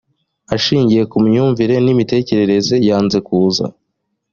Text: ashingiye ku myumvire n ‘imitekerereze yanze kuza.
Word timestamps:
ashingiye 0.55 1.03
ku 1.11 1.17
myumvire 1.25 1.75
n 1.85 1.87
‘imitekerereze 1.93 2.75
yanze 2.87 3.17
kuza. 3.27 3.65